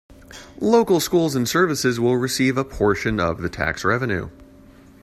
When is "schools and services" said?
0.99-1.99